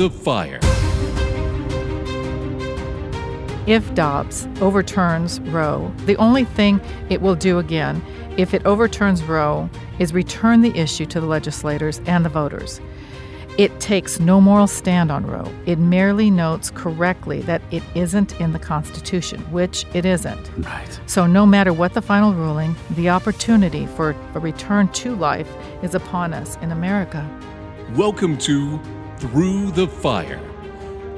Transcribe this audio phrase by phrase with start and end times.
[0.00, 0.58] the Fire.
[3.66, 6.80] If Dobbs overturns Roe, the only thing
[7.10, 8.02] it will do again,
[8.38, 9.68] if it overturns Roe,
[9.98, 12.80] is return the issue to the legislators and the voters.
[13.58, 15.52] It takes no moral stand on Roe.
[15.66, 20.50] It merely notes correctly that it isn't in the Constitution, which it isn't.
[20.64, 21.00] Right.
[21.04, 25.94] So, no matter what the final ruling, the opportunity for a return to life is
[25.94, 27.28] upon us in America.
[27.94, 28.80] Welcome to
[29.20, 30.40] Through the Fire,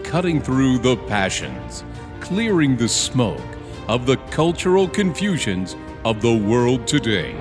[0.03, 1.85] cutting through the passions,
[2.19, 3.41] clearing the smoke
[3.87, 7.33] of the cultural confusions of the world today,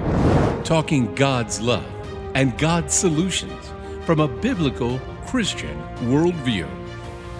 [0.63, 1.91] talking God's love
[2.35, 3.71] and God's solutions
[4.05, 6.69] from a biblical Christian worldview.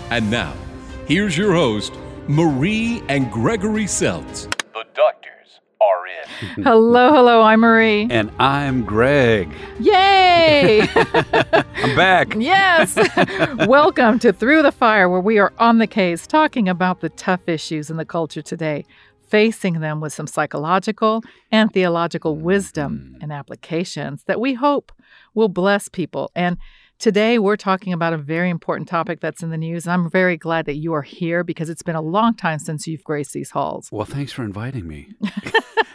[0.09, 0.55] And now,
[1.05, 1.93] here's your host,
[2.27, 4.51] Marie and Gregory Seltz.
[6.63, 8.07] hello, hello, I'm Marie.
[8.09, 9.53] And I'm Greg.
[9.79, 10.81] Yay!
[10.95, 12.33] I'm back.
[12.35, 12.97] yes!
[13.67, 17.47] Welcome to Through the Fire, where we are on the case talking about the tough
[17.47, 18.85] issues in the culture today,
[19.27, 23.21] facing them with some psychological and theological wisdom mm.
[23.21, 24.91] and applications that we hope
[25.35, 26.31] will bless people.
[26.35, 26.57] And
[26.97, 29.85] today we're talking about a very important topic that's in the news.
[29.85, 33.03] I'm very glad that you are here because it's been a long time since you've
[33.03, 33.89] graced these halls.
[33.91, 35.13] Well, thanks for inviting me.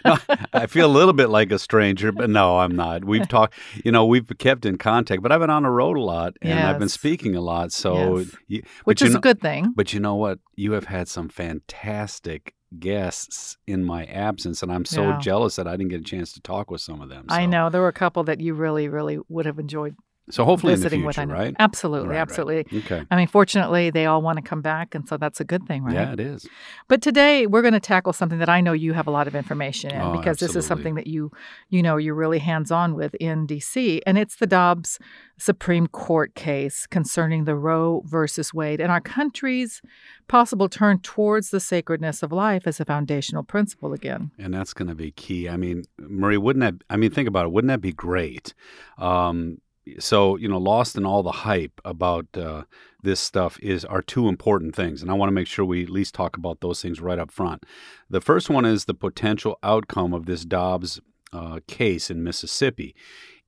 [0.53, 3.05] I feel a little bit like a stranger, but no, I'm not.
[3.05, 3.55] We've talked,
[3.85, 6.67] you know, we've kept in contact, but I've been on the road a lot and
[6.67, 7.73] I've been speaking a lot.
[7.73, 8.31] So, Yes.
[8.49, 9.73] you, Which is know, a good thing.
[9.75, 10.39] But you know what?
[10.55, 15.19] You have had some fantastic guests in my absence, and I'm so Yeah.
[15.19, 17.27] jealous that I didn't get a chance to talk with some of them.
[17.29, 19.95] I know there were a couple that you really, really would have enjoyed
[20.31, 21.29] So hopefully in the visiting future, with.
[21.29, 21.35] Know.
[21.35, 21.55] right?
[21.59, 22.21] Absolutely, Right, right.
[22.21, 22.79] absolutely.
[22.81, 23.05] Okay.
[23.11, 25.85] I mean, fortunately, they all want to come back, and so that's a good thing,
[25.85, 25.95] right?
[25.95, 26.47] Yeah, it is.
[26.89, 29.35] But today we're going to tackle something that I know you have a lot of
[29.37, 31.31] information in Oh, because this is something that you,
[31.69, 34.03] you know, you're really hands-on with in D.C.
[34.07, 34.99] and it's the Dobbs
[35.39, 39.83] Supreme Court case concerning the Roe versus Wade and our country's
[40.29, 44.31] possible turn towards the sacredness of life as a foundational principle again.
[44.39, 45.49] And that's going to be key.
[45.49, 46.85] I mean, Marie, wouldn't that?
[46.91, 47.53] I mean, think about it.
[47.53, 48.55] Wouldn't that be great?
[48.99, 49.59] Um,
[49.99, 52.65] so you know, lost in all the hype about uh,
[53.03, 55.91] this stuff is are two important things, and I want to make sure we at
[55.91, 57.65] least talk about those things right up front.
[58.11, 61.01] The first one is the potential outcome of this Dobbs
[61.33, 62.95] uh, case in Mississippi.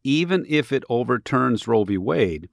[0.05, 1.99] Even if it overturns Roe v.
[1.99, 2.49] Wade,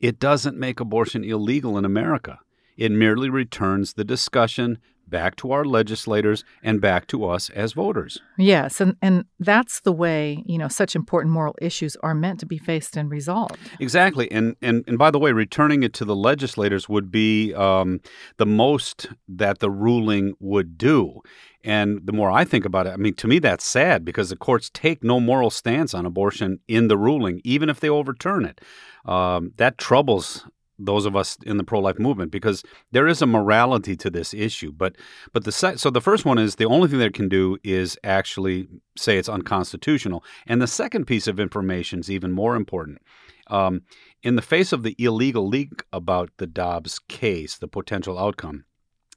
[0.00, 2.38] it doesn't make abortion illegal in America.
[2.76, 4.78] It merely returns the discussion
[5.10, 8.20] back to our legislators and back to us as voters.
[8.38, 12.46] Yes, and and that's the way, you know, such important moral issues are meant to
[12.46, 13.58] be faced and resolved.
[13.78, 18.00] Exactly, and and and by the way, returning it to the legislators would be um,
[18.36, 21.20] the most that the ruling would do.
[21.62, 24.36] And the more I think about it, I mean, to me, that's sad because the
[24.36, 28.62] courts take no moral stance on abortion in the ruling, even if they overturn it.
[29.04, 30.46] Um, that troubles
[30.84, 34.72] those of us in the pro-life movement because there is a morality to this issue.
[34.72, 34.96] But
[35.32, 37.98] but the se- so the first one is the only thing that can do is
[38.02, 42.98] actually say it's unconstitutional, and the second piece of information is even more important.
[43.46, 43.82] Um,
[44.22, 48.64] in the face of the illegal leak about the Dobbs case, the potential outcome,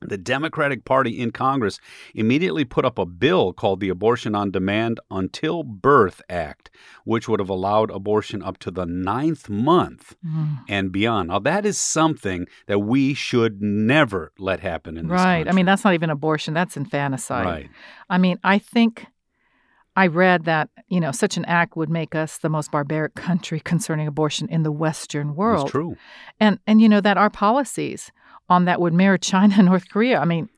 [0.10, 1.80] the Democratic Party in Congress
[2.14, 6.70] immediately put up a bill called the Abortion on Demand Until Birth Act,
[7.06, 10.60] which would have allowed abortion up to the ninth month mm.
[10.68, 11.30] and beyond.
[11.30, 15.48] Now, that is something that we should never let happen in this Right.
[15.48, 17.46] I mean, that's not even abortion, that's infanticide.
[17.46, 17.70] Right.
[18.10, 19.08] I mean, I think
[19.96, 23.60] I read that, you know, such an act would make us the most barbaric country
[23.60, 25.64] concerning abortion in the Western world.
[25.64, 25.98] It's true.
[26.40, 28.12] And and you know that our policies
[28.54, 30.20] on that would mirror China and North Korea.
[30.20, 30.50] I mean,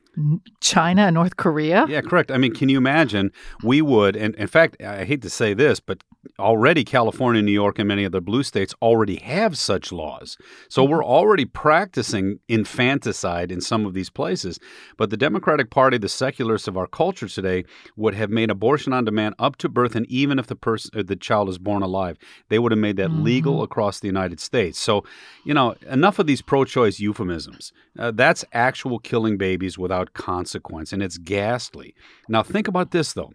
[0.60, 1.84] China and North Korea?
[1.88, 2.30] Yeah, correct.
[2.30, 3.32] I mean, can you imagine?
[3.62, 6.02] We would, and in fact, I hate to say this, but
[6.38, 10.36] already California, New York, and many other blue states already have such laws.
[10.68, 14.58] So we're already practicing infanticide in some of these places.
[14.96, 17.64] But the Democratic Party, the secularists of our culture today,
[17.96, 21.02] would have made abortion on demand up to birth, and even if the person, uh,
[21.02, 24.78] the child is born alive, they would have made that legal across the United States.
[24.78, 25.04] So,
[25.44, 27.72] you know, enough of these pro-choice euphemisms.
[27.98, 31.94] Uh, that's actual killing babies without consequence, and it's ghastly.
[32.28, 33.32] Now, think about this though.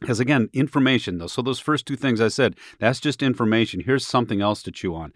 [0.00, 1.26] Because again, information though.
[1.26, 3.80] So those first two things I said, that's just information.
[3.80, 5.12] Here's something else to chew on.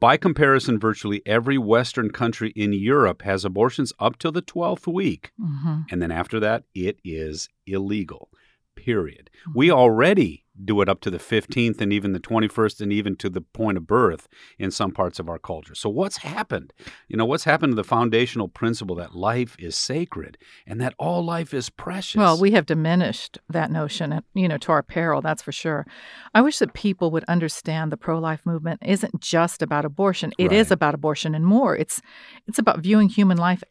[0.00, 5.30] By comparison, virtually every Western country in Europe has abortions up till the 12th week.
[5.40, 5.84] Mhm.
[5.90, 8.28] And then after that, it is illegal.
[8.74, 9.30] Period.
[9.54, 13.30] We already do it up to the 15th and even the 21st and even to
[13.30, 14.28] the point of birth
[14.58, 15.74] in some parts of our culture.
[15.74, 16.72] So, what's happened?
[17.08, 21.24] You know, what's happened to the foundational principle that life is sacred and that all
[21.24, 22.18] life is precious?
[22.18, 25.86] Well, we have diminished that notion, uh, you know, to our peril, that's for sure.
[26.34, 30.32] I wish that people would understand the pro-life movement isn't just about abortion.
[30.38, 30.72] It is Right.
[30.72, 31.76] about abortion and more.
[31.76, 32.00] It's
[32.46, 33.62] it's about viewing human life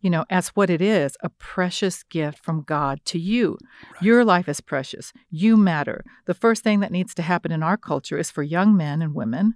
[0.00, 3.58] you know, as what it is a precious gift from God to you.
[4.00, 5.12] Your life is precious.
[5.30, 6.04] You matter.
[6.26, 9.14] The first thing that needs to happen in our culture is for young men and
[9.14, 9.54] women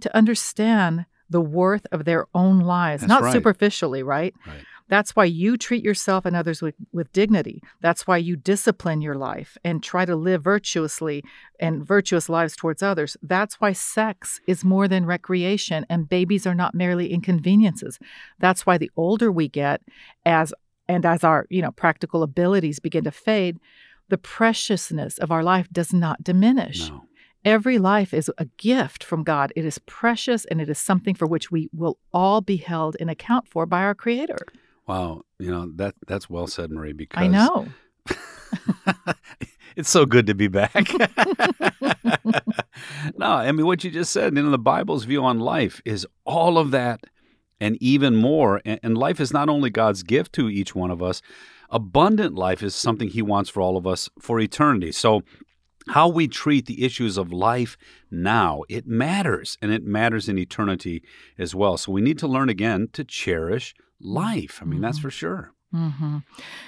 [0.00, 3.32] to understand the worth of their own lives, That's not right.
[3.32, 4.34] superficially, right?
[4.46, 4.64] Right.
[4.88, 7.62] That's why you treat yourself and others with, with dignity.
[7.80, 11.24] That's why you discipline your life and try to live virtuously
[11.58, 13.16] and virtuous lives towards others.
[13.22, 17.98] That's why sex is more than recreation and babies are not merely inconveniences.
[18.38, 19.80] That's why the older we get
[20.26, 20.52] as
[20.86, 23.58] and as our, you know, practical abilities begin to fade,
[24.10, 26.90] the preciousness of our life does not diminish.
[26.90, 27.04] No.
[27.44, 29.52] Every life is a gift from God.
[29.54, 33.08] It is precious and it is something for which we will all be held in
[33.08, 34.38] account for by our Creator.
[34.86, 36.92] Wow, you know that that's well said, Marie.
[36.92, 37.66] Because I know.
[39.76, 40.74] it's so good to be back.
[43.16, 44.36] no, I mean what you just said.
[44.36, 47.00] You know, the Bible's view on life is all of that
[47.60, 48.60] and even more.
[48.64, 51.22] And, and life is not only God's gift to each one of us.
[51.70, 54.92] Abundant life is something He wants for all of us for eternity.
[54.92, 55.22] So.
[55.90, 57.76] How we treat the issues of life
[58.10, 61.02] now, it matters, and it matters in eternity
[61.36, 61.76] as well.
[61.76, 64.58] So we need to learn again to cherish life.
[64.62, 65.52] I mean, that's for sure.
[65.72, 66.18] hmm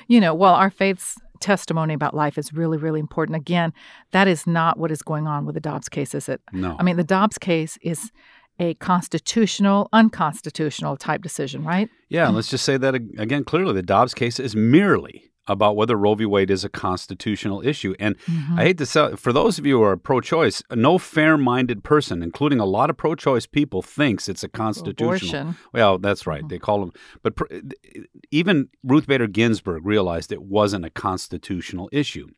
[0.08, 3.72] You know, while our faith's testimony about life is really, really important, again,
[4.12, 6.40] that is not what is going on with the Dobbs case, is it?
[6.52, 6.76] No.
[6.78, 8.10] I mean, the Dobbs case is
[8.58, 11.90] a constitutional, unconstitutional type decision, right?
[12.08, 13.74] Yeah, let's just say that again clearly.
[13.74, 16.26] The Dobbs case is merely about whether Roe v.
[16.26, 17.94] Wade is a constitutional issue.
[17.98, 18.58] And Mm-hmm.
[18.58, 21.84] I hate to say, for those of you who are pro choice, no fair minded
[21.84, 25.10] person, including a lot of pro choice people, thinks it's a constitutional.
[25.10, 25.46] Abortion.
[25.48, 25.68] Mm-hmm.
[25.72, 26.48] Well, that's right.
[26.48, 26.92] They call them.
[27.22, 27.46] But pr-
[28.30, 32.28] even Ruth Bader Ginsburg realized it wasn't a constitutional issue.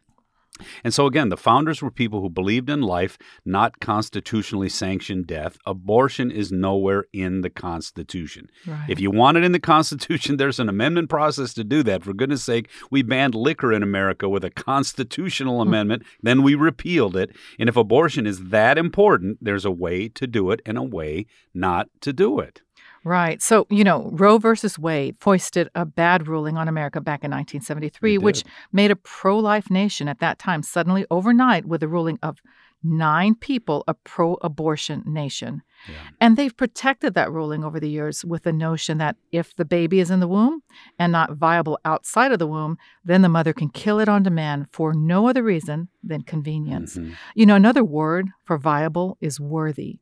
[0.85, 5.59] And so, again, the founders were people who believed in life, not constitutionally sanctioned death.
[5.67, 8.49] Abortion is nowhere in the Constitution.
[8.67, 8.87] Right.
[8.89, 12.05] If you want it in the Constitution, there's an amendment process to do that.
[12.05, 15.69] For goodness sake, we banned liquor in America with a constitutional hmm.
[15.69, 17.35] amendment, then we repealed it.
[17.59, 21.27] And if abortion is that important, there's a way to do it and a way
[21.55, 22.63] not to do it.
[23.09, 23.41] Right.
[23.41, 28.19] So, you know, Roe versus Wade foisted a bad ruling on America back in 1973,
[28.19, 32.43] which made a pro life nation at that time suddenly overnight with a ruling of
[32.83, 35.63] nine people a pro abortion nation.
[35.89, 35.95] Yeah.
[36.21, 40.01] And they've protected that ruling over the years with the notion that if the baby
[40.01, 40.63] is in the womb
[40.99, 44.67] and not viable outside of the womb, then the mother can kill it on demand
[44.73, 46.97] for no other reason than convenience.
[46.97, 47.15] Mhm.
[47.35, 50.01] You know, another word for viable is worthy.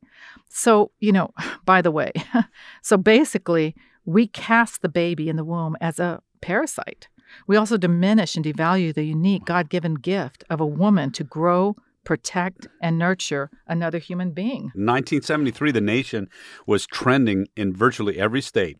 [0.49, 1.31] So, you know,
[1.65, 2.11] by the way,
[2.81, 3.75] so basically,
[4.05, 7.09] we cast the baby in the womb as a parasite.
[7.45, 11.75] We also diminish and devalue the unique God given gift of a woman to grow,
[12.07, 14.71] protect, and nurture another human being.
[14.73, 16.29] In 1973, the nation
[16.65, 18.77] was trending in virtually every state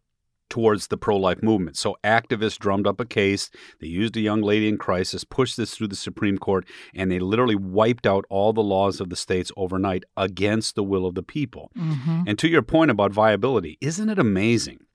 [0.50, 1.76] towards the pro life movement.
[1.76, 3.50] So activists drummed up a case.
[3.82, 6.66] They used a young lady in crisis, pushed this through the Supreme Court,
[6.96, 11.06] and they literally wiped out all the laws of the states overnight against the will
[11.06, 11.70] of the people.
[11.78, 12.22] Mm-hmm.
[12.28, 14.87] And to your point about viability, isn't it amazing?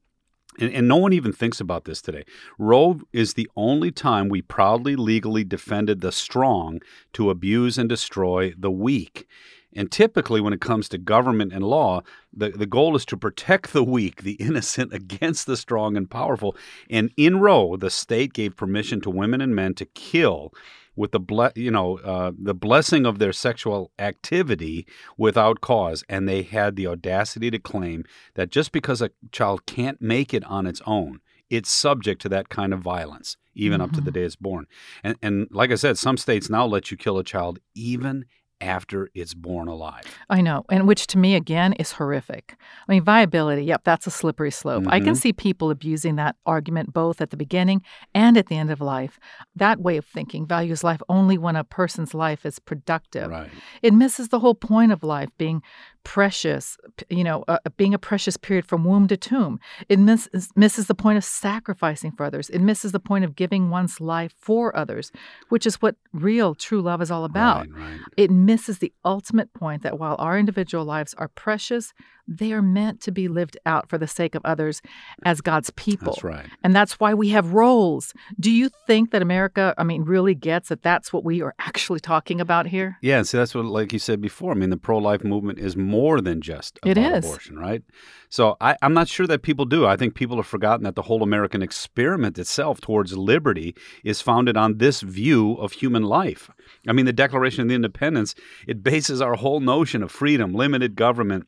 [0.59, 2.25] And, and no one even thinks about this today.
[2.59, 6.81] Roe is the only time we proudly legally defended the strong
[7.15, 9.27] to abuse and destroy the weak.
[9.75, 12.03] And typically, when it comes to government and law,
[12.33, 16.57] the, the goal is to protect the weak, the innocent, against the strong and powerful.
[16.91, 20.53] And in Roe, the state gave permission to women and men to kill
[20.95, 24.87] with the ble- you know uh, the blessing of their sexual activity
[25.17, 30.01] without cause, and they had the audacity to claim that just because a child can't
[30.03, 34.01] make it on its own, it's subject to that kind of violence, even up to
[34.01, 34.67] the day it's born.
[35.05, 38.25] And, and like I said, some states now let you kill a child even
[38.63, 40.05] after it's born alive.
[40.31, 42.57] I know, and which to me again is horrific.
[42.89, 44.85] I mean, viability, yep, that's a slippery slope.
[44.87, 45.19] I can Mhm.
[45.19, 47.83] see people abusing that argument both at the beginning
[48.15, 49.19] and at the end of life.
[49.57, 53.31] That way of thinking values life only when a person's life is productive.
[53.31, 53.51] Right.
[53.83, 55.63] It misses the whole point of life being
[56.05, 56.77] precious,
[57.09, 59.59] you know, uh, being a precious period from womb to tomb.
[59.89, 62.51] It misses, misses the point of sacrificing for others.
[62.51, 65.13] It misses the point of giving one's life for others,
[65.49, 67.69] which is what real, true love is all about.
[67.73, 68.01] Right, right.
[68.17, 71.93] It misses the ultimate point that while our individual lives are precious,
[72.39, 74.83] they are meant to be lived out for the sake of others
[75.25, 76.13] as God's people.
[76.13, 76.47] That's right.
[76.63, 78.13] And that's why we have roles.
[78.39, 82.01] Do you think that America, I mean, really gets that that's what we are actually
[82.01, 82.99] talking about here?
[83.03, 84.53] Yeah, see, that's what, like you said before.
[84.53, 87.25] I mean, the pro-life movement is more than just It about is.
[87.25, 87.83] abortion, right?
[88.29, 89.87] So I, I'm not sure that people do.
[89.87, 93.75] I think people have forgotten that the whole American experiment itself towards liberty
[94.05, 96.51] is founded on this view of human life.
[96.89, 98.35] I mean, the Declaration of Independence
[98.67, 101.47] it bases our whole notion of freedom, limited government,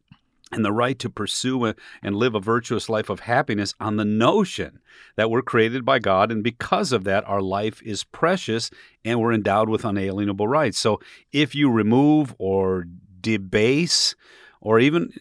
[0.52, 4.04] and the right to pursue a, and live a virtuous life of happiness on the
[4.04, 4.80] notion
[5.16, 8.70] that we're created by God, and because of that, our life is precious
[9.04, 10.78] and we're endowed with unalienable rights.
[10.78, 11.00] So
[11.32, 12.86] if you remove or
[13.20, 14.14] debase
[14.64, 15.12] or even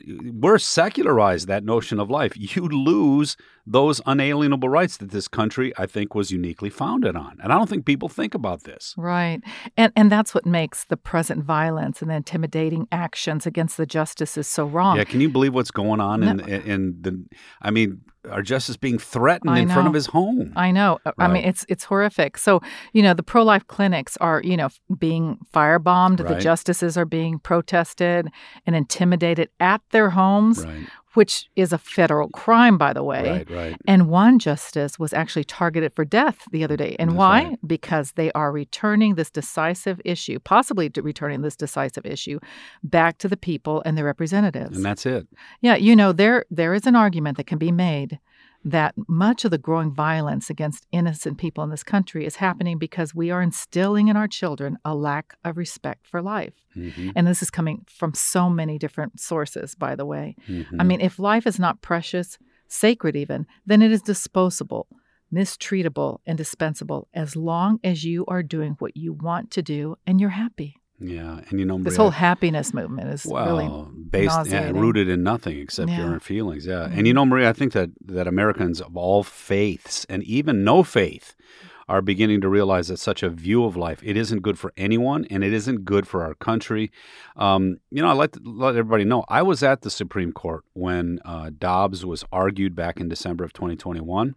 [0.42, 3.36] worse, secularize that notion of life, you lose
[3.68, 7.38] those unalienable rights that this country, I think, was uniquely founded on.
[7.44, 8.96] And I don't think people think about this.
[8.98, 9.42] Right.
[9.78, 14.48] And and that's what makes the present violence and the intimidating actions against the justices
[14.48, 14.98] so wrong.
[14.98, 17.24] Yeah, can you believe what's going on in, in the?
[17.62, 20.54] I mean, our justice being threatened I in front of his home.
[20.56, 21.00] I know.
[21.06, 22.38] Uh, I mean, it's it's horrific.
[22.38, 22.62] So,
[22.94, 26.28] you know, the pro life clinics are, you know, being firebombed.
[26.28, 28.30] The justices are being protested
[28.66, 33.30] and intimidated at their homes, Right, which is a federal crime, by the way.
[33.30, 33.78] right, right.
[33.88, 36.96] And one justice was actually targeted for death the other day.
[37.00, 37.44] And That's why?
[37.44, 37.60] right.
[37.66, 42.40] Because they are returning this decisive issue, possibly returning this decisive issue
[42.84, 44.76] back to the people and their representatives.
[44.76, 45.28] And that's it.
[45.62, 48.20] Yeah, you know, there there is an argument that can be made
[48.64, 53.14] that much of the growing violence against innocent people in this country is happening because
[53.14, 56.54] we are instilling in our children a lack of respect for life.
[56.76, 60.36] Mhm, And this is coming from so many different sources, by the way.
[60.48, 60.80] mhm.
[60.80, 64.88] I mean, if life is not precious, sacred even, then it is disposable,
[65.32, 70.20] mistreatable, and dispensable as long as you are doing what you want to do and
[70.22, 70.76] you're happy.
[71.00, 73.70] Yeah, and you know, This whole happiness movement is really
[74.10, 74.78] based nauseating.
[74.80, 75.98] rooted in nothing except Yeah.
[76.04, 76.66] your own feelings.
[76.66, 76.98] Yeah, Mhm.
[76.98, 80.84] and you know, Maria, I think that that Americans of all faiths and even no
[80.84, 81.36] faith
[81.90, 85.26] are beginning to realize that such a view of life it isn't good for anyone
[85.30, 86.90] and it isn't good for our country.
[87.36, 90.64] Um, you know, I like to let everybody know I was at the Supreme Court
[90.74, 94.36] when uh, Dobbs was argued back in December of 2021.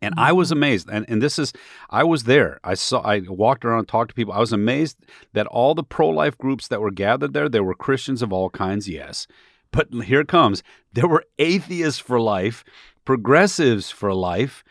[0.00, 1.52] And I was amazed, and, and this is,
[1.90, 2.60] I was there.
[2.62, 4.32] I saw, I walked around, and talked to people.
[4.32, 4.98] I was amazed
[5.32, 8.88] that all the pro-life groups that were gathered there, there were Christians of all kinds,
[8.88, 9.26] yes,
[9.72, 10.62] but here it comes.
[10.92, 12.64] There were atheists for life,
[13.04, 14.62] progressives for life,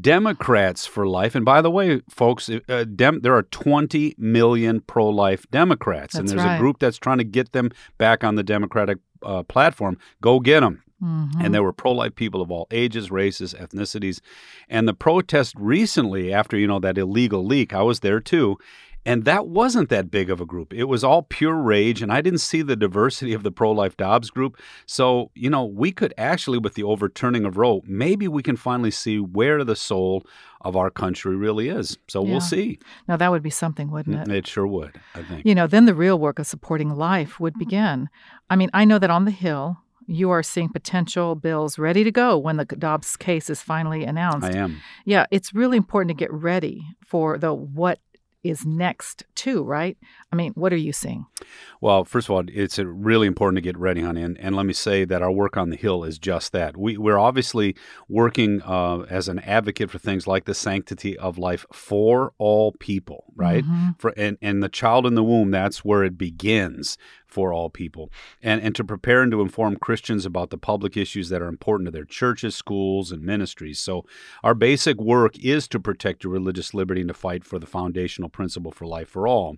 [0.00, 1.34] Democrats for life.
[1.34, 6.42] And by the way, folks, uh, dem- there are 20 million pro-life Democrats, and there's
[6.42, 6.56] right.
[6.56, 9.98] a group that's trying to get them back on the Democratic uh, platform.
[10.20, 11.44] Go get them Mhm.
[11.44, 14.20] and there were pro-life people of all ages, races, ethnicities,
[14.68, 18.56] and the protest recently after you know that illegal leak, I was there too,
[19.04, 20.72] and that wasn't that big of a group.
[20.74, 24.30] It was all pure rage, and I didn't see the diversity of the pro-life Dobbs
[24.30, 24.58] group.
[24.86, 28.90] So you know, we could actually, with the overturning of Roe, maybe we can finally
[28.90, 30.24] see where the soul
[30.62, 31.98] of our country really is.
[32.08, 32.30] So Yeah.
[32.32, 32.78] we'll see.
[33.06, 34.34] Now that would be something, wouldn't it?
[34.34, 35.44] It sure would, I think.
[35.46, 38.08] You know, then the real work of supporting life would begin.
[38.50, 39.76] I mean, I know that on the Hill,
[40.06, 44.46] you are seeing potential bills ready to go when the Dobbs case is finally announced.
[44.46, 44.80] I am.
[45.04, 47.98] Yeah, it's really important to get ready for the what
[48.42, 49.96] is next too, right?
[50.32, 51.26] I mean, what are you seeing?
[51.80, 54.22] Well, first of all, it's really important to get ready, honey.
[54.22, 56.76] And, and let me say that our work on the Hill is just that.
[56.76, 57.74] We, we're obviously
[58.08, 63.24] working uh, as an advocate for things like the sanctity of life for all people,
[63.34, 63.64] right?
[63.64, 63.98] Mhm.
[64.00, 68.10] For and, and the child in the womb, that's where it begins for all people.
[68.42, 71.86] And, and to prepare and to inform Christians about the public issues that are important
[71.88, 73.80] to their churches, schools, and ministries.
[73.80, 74.04] So
[74.42, 78.28] our basic work is to protect your religious liberty and to fight for the foundational
[78.28, 79.56] principle for life for all.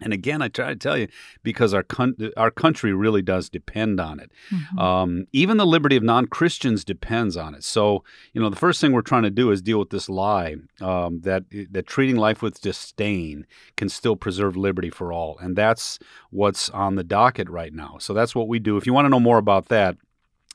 [0.00, 1.08] And again, I try to tell you
[1.42, 4.30] because our con- our country really does depend on it.
[4.50, 4.78] Mhm.
[4.78, 7.64] Um, even the liberty of non Christians depends on it.
[7.64, 10.56] So, you know, the first thing we're trying to do is deal with this lie
[10.82, 15.98] um, that that treating life with disdain can still preserve liberty for all, and that's
[16.30, 17.96] what's on the docket right now.
[17.98, 18.76] So that's what we do.
[18.76, 19.96] If you want to know more about that.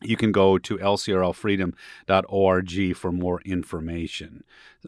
[0.01, 4.43] You can go to lcrlfreedom.org for more information.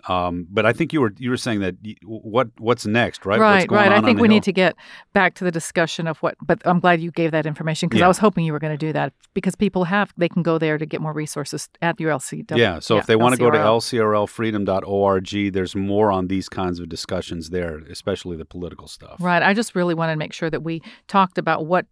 [0.08, 3.38] Um, but I think you were you were saying that what what's next, right?
[3.40, 3.92] What's Right, right.
[3.92, 4.34] I think we Hill?
[4.36, 4.76] need to get
[5.14, 8.06] back to the discussion of what, but I'm glad you gave that information because Yeah.
[8.06, 10.58] I was hoping you were going to do that because people have, they can go
[10.58, 12.58] there to get more resources at your LCW.
[12.58, 14.26] Yeah, so if they want to go to LCRL.
[14.28, 19.18] lcrlfreedom.org, there's more on these kinds of discussions there, especially the political stuff.
[19.20, 19.44] Right.
[19.44, 21.86] I just really wanted to make sure that we talked about what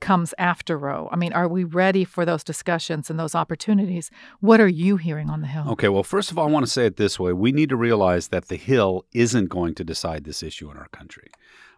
[0.00, 1.08] comes after Roe.
[1.10, 4.10] I mean, are we ready for those discussions and those opportunities?
[4.40, 5.64] What are you hearing on the Hill?
[5.70, 7.32] Okay, well, first of all, I want to say it this way.
[7.32, 10.88] We need to realize that the Hill isn't going to decide this issue in our
[10.88, 11.30] country.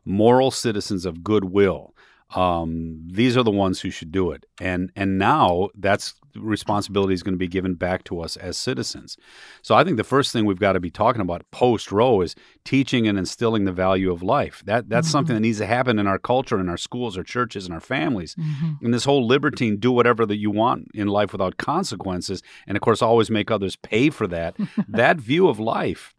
[0.05, 1.95] Moral citizens of goodwill
[2.35, 4.47] um, these are the ones who should do it.
[4.61, 9.17] And and now that's responsibility is going to be given back to us as citizens.
[9.63, 12.37] So I think the first thing we've got to be talking about post Roe is
[12.65, 14.63] teaching and instilling the value of life.
[14.65, 15.13] That that's mm-hmm.
[15.13, 17.81] something that needs to happen in our culture, in our schools, our churches, and our
[17.81, 18.37] families.
[18.37, 18.85] Mm-hmm.
[18.85, 22.83] And this whole libertine do whatever that you want in life without consequences, and of
[22.83, 24.57] course always make others pay for that.
[24.89, 26.15] that view of life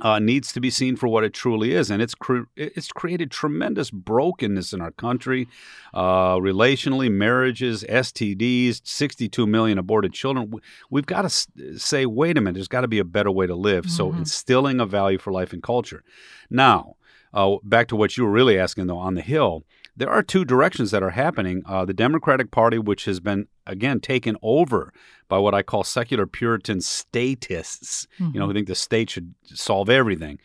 [0.00, 3.30] uh, needs to be seen for what it truly is, and it's cre- it's created
[3.30, 5.48] tremendous brokenness in our country,
[5.92, 10.52] uh, relationally, marriages, STDs, 62 million aborted children.
[10.90, 11.46] We've got to s-
[11.76, 13.84] say, wait a minute, there's got to be a better way to live.
[13.84, 13.96] Mm-hmm.
[13.96, 16.02] So instilling a value for life and culture.
[16.50, 16.96] Now,
[17.32, 19.64] uh, back to what you were really asking though on the Hill
[19.96, 21.62] there are two directions that are happening.
[21.66, 24.92] Uh, the Democratic Party, which has been again taken over
[25.28, 28.32] by what I call secular Puritan statists, mm-hmm.
[28.34, 28.58] you know, who mm-hmm.
[28.58, 30.38] think the state should solve everything.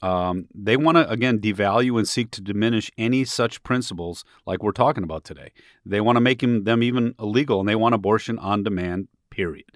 [0.00, 4.72] Um, they want to again devalue and seek to diminish any such principles like we're
[4.72, 5.52] talking about today.
[5.84, 9.08] They want to make them, them even illegal, and they want abortion on demand.
[9.30, 9.66] Period.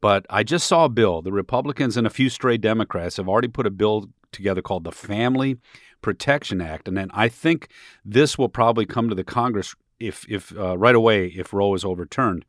[0.00, 1.20] But I just saw a bill.
[1.20, 4.92] The Republicans and a few stray Democrats have already put a bill together called the
[4.92, 5.58] Family
[6.02, 7.68] Protection Act, and then I think
[8.04, 11.84] this will probably come to the Congress if, if uh, right away if Roe is
[11.84, 12.44] overturned,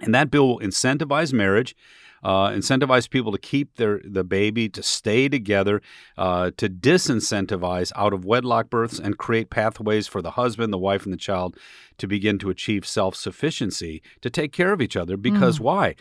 [0.00, 1.76] and that bill will incentivize marriage.
[2.22, 5.80] Uh, incentivize people to keep their the baby, to stay together,
[6.18, 11.04] uh, to disincentivize out of wedlock births, and create pathways for the husband, the wife,
[11.04, 11.56] and the child
[11.96, 15.16] to begin to achieve self sufficiency, to take care of each other.
[15.16, 15.62] Because mm.
[15.62, 15.94] why?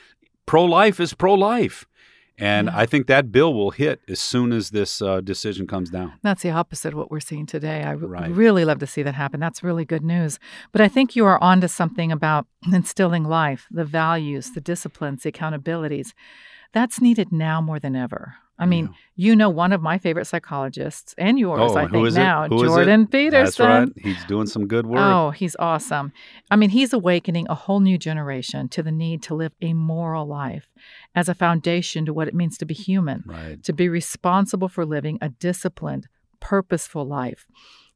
[0.46, 1.86] Pro life is pro life.
[2.40, 2.78] And yeah.
[2.78, 6.14] I think that bill will hit as soon as this uh, decision comes down.
[6.24, 7.84] That's the opposite of what we're seeing today.
[7.84, 8.32] I right.
[8.32, 9.42] really love to see that happen.
[9.42, 10.40] That's really good news.
[10.72, 15.32] But I think you are onto something about instilling life, the values, the disciplines, the
[15.32, 16.14] accountabilities.
[16.74, 18.36] That's needed now more than ever.
[18.60, 18.92] I mean, yeah.
[19.16, 23.42] you know, one of my favorite psychologists and yours, oh, I think now, Jordan Peterson.
[23.42, 23.90] That's right.
[23.96, 25.00] He's doing some good work.
[25.00, 26.12] Oh, he's awesome.
[26.52, 30.28] I mean, he's awakening a whole new generation to the need to live a moral
[30.28, 30.68] life
[31.16, 33.64] as a foundation to what it means to be human, right.
[33.64, 36.10] to be responsible for living a disciplined,
[36.42, 37.48] purposeful life,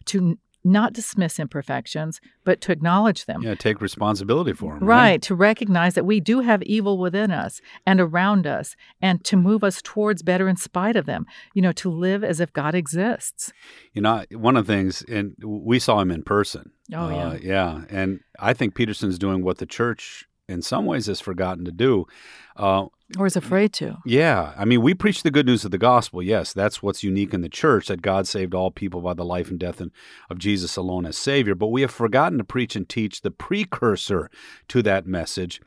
[0.05, 3.41] to not dismiss imperfections, but to acknowledge them.
[3.41, 4.83] Yeah, take responsibility for them.
[4.83, 9.23] Right, right, to recognize that we do have evil within us and around us, and
[9.25, 11.25] to move us towards better in spite of them.
[11.53, 13.51] You know, to live as if God exists.
[13.93, 16.71] You know, one of the things, and we saw him in person.
[16.93, 17.27] Oh, yeah.
[17.27, 17.81] Uh, yeah.
[17.89, 22.05] And I think Peterson's doing what the church in some ways has forgotten to do.
[22.57, 22.85] Uh,
[23.17, 23.97] or is afraid to.
[24.05, 24.53] Yeah.
[24.57, 26.21] I mean, we preach the good news of the gospel.
[26.21, 29.49] Yes, that's what's unique in the church that God saved all people by the life
[29.49, 31.55] and death of Jesus alone as Savior.
[31.55, 34.29] But we have forgotten to preach and teach the precursor
[34.69, 35.61] to that message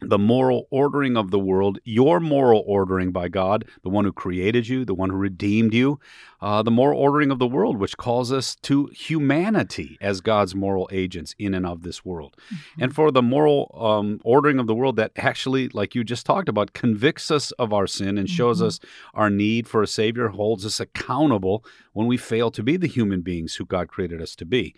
[0.00, 4.68] the moral ordering of the world, your moral ordering by God, the one who created
[4.68, 5.98] you, the one who redeemed you,
[6.40, 10.88] uh, the moral ordering of the world, which calls us to humanity as God's moral
[10.92, 12.36] agents in and of this world.
[12.46, 12.84] Mm-hmm.
[12.84, 16.48] And for the moral um, ordering of the world that actually, like you just talked
[16.48, 18.68] about, convicts us of our sin and shows mm-hmm.
[18.68, 18.80] us
[19.14, 23.22] our need for a Savior, holds us accountable when we fail to be the human
[23.22, 24.76] beings who God created us to be.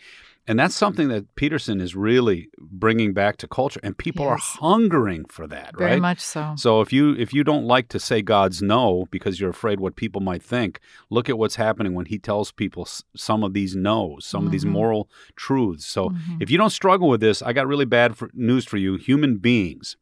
[0.51, 4.33] And that's something that Peterson is really bringing back to culture, and people yes.
[4.33, 5.91] are hungering for that, Very right?
[5.91, 6.55] Very much so.
[6.57, 9.95] So if you if you don't like to say God's no because you're afraid what
[9.95, 14.27] people might think, look at what's happening when He tells people some of these no's,
[14.27, 14.47] some mm-hmm.
[14.47, 14.73] of these mm-hmm.
[14.73, 15.87] moral truths.
[15.87, 16.39] So mm-hmm.
[16.41, 18.97] if you don't struggle with this, I got really bad for, news for you.
[18.97, 19.97] Human beings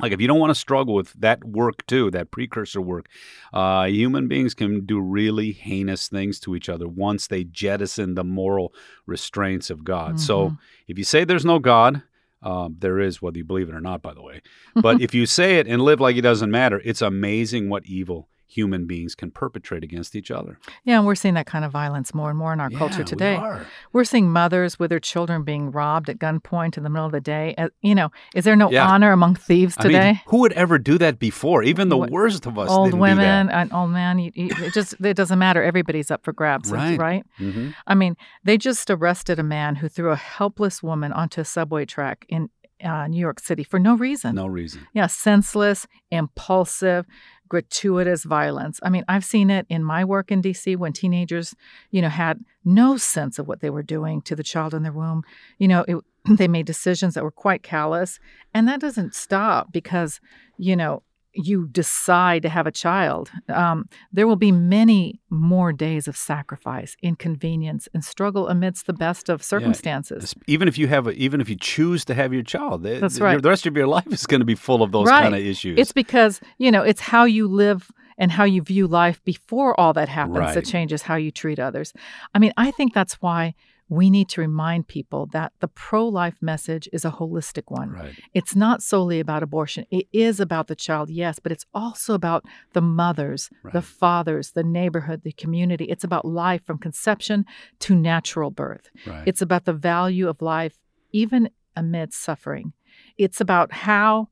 [0.00, 3.08] like if you don't want to struggle with that work too that precursor work
[3.52, 8.24] uh, human beings can do really heinous things to each other once they jettison the
[8.24, 8.72] moral
[9.06, 10.18] restraints of god mm-hmm.
[10.18, 10.56] so
[10.88, 12.02] if you say there's no god
[12.42, 14.40] um, there is whether you believe it or not by the way
[14.74, 18.28] but if you say it and live like it doesn't matter it's amazing what evil
[18.50, 20.58] human beings can perpetrate against each other.
[20.84, 23.04] Yeah, and we're seeing that kind of violence more and more in our yeah, culture
[23.04, 23.38] today.
[23.38, 23.66] We are.
[23.92, 27.20] We're seeing mothers with their children being robbed at gunpoint in the middle of the
[27.20, 27.54] day.
[27.56, 28.86] Uh, you know, is there no yeah.
[28.86, 30.00] honor among thieves today?
[30.00, 31.62] I mean, who would ever do that before?
[31.62, 32.68] Even the what, worst of us.
[32.68, 34.18] Old women, and old men.
[34.18, 35.62] You, you, it just it doesn't matter.
[35.62, 36.98] Everybody's up for grabs, right?
[36.98, 37.24] right?
[37.38, 37.70] Mm-hmm.
[37.86, 41.84] I mean, they just arrested a man who threw a helpless woman onto a subway
[41.84, 42.50] track in
[42.82, 44.34] uh, New York City for no reason.
[44.34, 44.86] No reason.
[44.94, 47.06] Yeah, senseless, impulsive,
[47.50, 48.80] gratuitous violence.
[48.82, 51.54] I mean, I've seen it in my work in DC when teenagers,
[51.90, 54.92] you know, had no sense of what they were doing to the child in their
[54.92, 55.24] womb.
[55.58, 55.96] You know, it,
[56.38, 58.18] they made decisions that were quite callous,
[58.54, 60.20] and that doesn't stop because,
[60.56, 66.08] you know, you decide to have a child, um, there will be many more days
[66.08, 70.34] of sacrifice, inconvenience, and struggle amidst the best of circumstances.
[70.36, 70.54] Yeah.
[70.54, 73.24] Even if you have, a, even if you choose to have your child, that's the,
[73.24, 73.40] right.
[73.40, 75.22] The rest of your life is going to be full of those right.
[75.22, 75.78] kind of issues.
[75.78, 79.92] It's because you know it's how you live and how you view life before all
[79.94, 80.54] that happens right.
[80.54, 81.92] that changes how you treat others.
[82.34, 83.54] I mean, I think that's why
[83.90, 87.90] we need to remind people that the pro life message is a holistic one.
[87.90, 88.14] Right.
[88.32, 89.84] It's not solely about abortion.
[89.90, 94.62] It is about the child, yes, but it's also about the mothers, the fathers, the
[94.62, 95.86] neighborhood, the community.
[95.86, 97.44] It's about life from conception
[97.80, 98.90] to natural birth.
[99.04, 99.24] Right.
[99.26, 100.78] It's about the value of life,
[101.10, 102.72] even amid suffering.
[103.18, 104.28] It's about how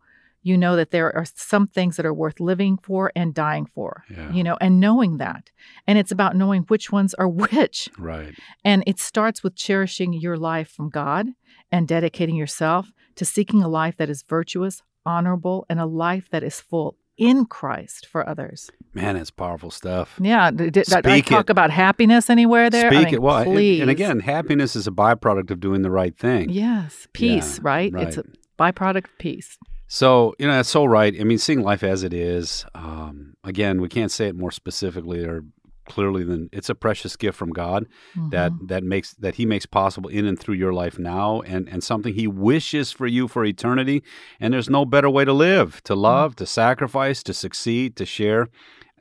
[0.48, 3.90] you know that there are some things that are worth living for and dying for,
[4.11, 4.32] Yeah.
[4.32, 5.50] you know, and knowing that.
[5.87, 7.88] And it's about knowing which ones are which.
[7.98, 8.34] right.
[8.64, 11.26] And it starts with cherishing your life from God
[11.70, 16.42] and dedicating yourself to seeking a life that is virtuous, honorable, and a life that
[16.42, 18.70] is full in Christ for others.
[18.94, 20.18] Man, it's powerful stuff.
[20.20, 21.50] Yeah, d- d- did I talk it.
[21.50, 22.87] about happiness anywhere there?
[22.87, 23.80] I Speak mean, it well, and- please.
[23.80, 26.48] and again, happiness is a byproduct of doing the right thing.
[26.50, 27.92] yes, peace, Yeah, right?
[28.04, 28.24] It's a
[28.58, 29.58] byproduct of peace.
[29.88, 31.14] So, you know, that's so right.
[31.18, 35.24] I mean, seeing life as it is, um, again, we can't say it more specifically
[35.24, 35.44] or
[35.87, 37.87] clearly than it's a precious gift from God
[38.31, 38.68] that Mhm.
[38.68, 42.12] that makes that he makes possible in and through your life now and and something
[42.12, 44.03] he wishes for you for eternity
[44.38, 48.48] and there's no better way to live to love to sacrifice to succeed to share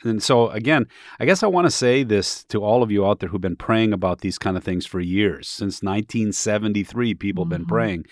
[0.05, 0.85] and so again
[1.19, 3.57] i guess i want to say this to all of you out there who've been
[3.57, 7.67] praying about these kind of things for years since 1973 people have been Mhm.
[7.67, 8.05] praying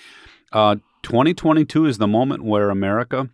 [0.52, 3.30] uh, 2022 is the moment where america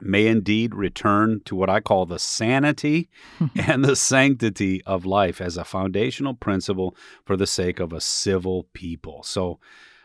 [0.00, 3.08] may indeed return to what I call the sanity
[3.54, 8.66] and the sanctity of life as a foundational principle for the sake of a civil
[8.72, 9.22] people.
[9.22, 9.60] So,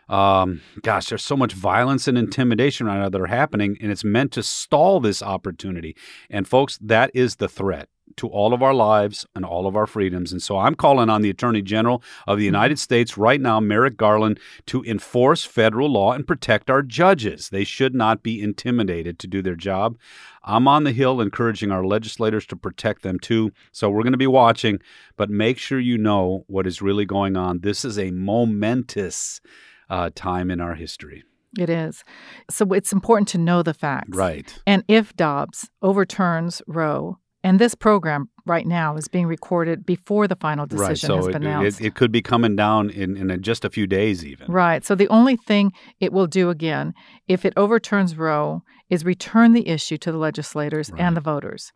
[0.08, 4.04] um, gosh, there's so much violence and intimidation right now that are happening, and it's
[4.04, 5.96] meant to stall this opportunity.
[6.30, 9.86] And, folks, that is the threat to all of our lives and all of our
[9.86, 10.32] freedoms.
[10.32, 13.96] And so I'm calling on the Attorney General of the United States right now, Merrick
[13.96, 17.48] Garland, to enforce federal law and protect our judges.
[17.48, 19.98] They should not be intimidated to do their job.
[20.42, 23.52] I'm on the Hill encouraging our legislators to protect them too.
[23.72, 24.80] So we're going to be watching,
[25.16, 27.60] but make sure you know what is really going on.
[27.60, 29.40] This is a momentous
[29.88, 31.24] uh, time in our history.
[31.58, 32.04] It is.
[32.48, 34.16] So it's important to know the facts.
[34.16, 34.56] Right.
[34.66, 40.36] And if Dobbs overturns Roe, and this program right now is being recorded before the
[40.36, 40.98] final decision right.
[40.98, 41.80] So has it, been it, announced.
[41.80, 44.50] it could be coming down in, in just a few days, even.
[44.50, 44.84] Right.
[44.84, 46.92] So the only thing it will do again,
[47.28, 51.00] if it overturns Roe, is return the issue to the legislators Right.
[51.00, 51.72] and the voters.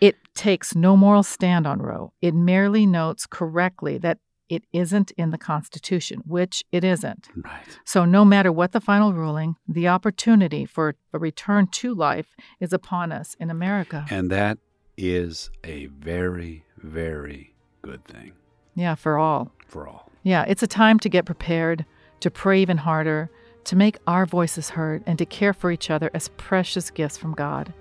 [0.00, 2.12] It takes no moral stand on Roe.
[2.20, 7.28] It merely notes correctly that it isn't in the Constitution, which it isn't.
[7.36, 7.78] Right.
[7.86, 12.72] So, no matter what the final ruling, the opportunity for a return to life is
[12.72, 14.04] upon us in America.
[14.10, 14.58] And that
[14.96, 18.32] is a very, very good thing
[18.74, 19.50] Yeah, for all.
[19.66, 20.10] for all.
[20.22, 21.84] Yeah, it's a time to get prepared,
[22.20, 23.30] to pray even harder,
[23.64, 27.32] to make our voices heard, and to care for each other as precious gifts from
[27.34, 27.72] God,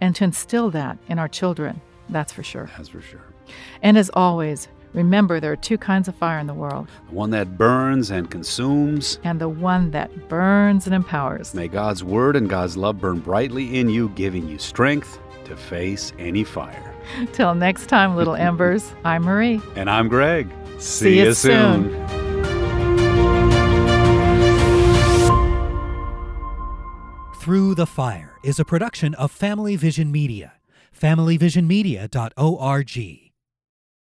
[0.00, 1.80] and to instill that in our children.
[2.08, 2.70] That's for sure.
[2.76, 3.24] That's for sure.
[3.82, 7.30] And as always, remember there are two kinds of fire in the world, The one
[7.30, 9.18] that burns and consumes.
[9.24, 11.54] and the one that burns and empowers.
[11.54, 15.18] May God's word and God's love burn brightly in you, giving you strength
[15.48, 16.94] to face any fire.
[17.32, 19.60] Till next time, little embers, I'm Marie.
[19.74, 20.48] And I'm Greg.
[20.78, 21.90] See you soon.
[27.40, 30.52] Through the Fire is a production of Family Vision Media.
[31.00, 33.27] FamilyVisionMedia.org.